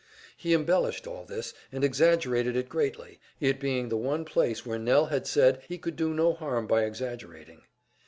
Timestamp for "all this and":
1.05-1.83